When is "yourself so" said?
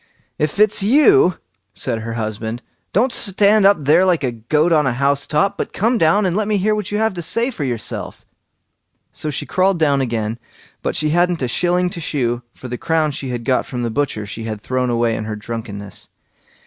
7.63-9.29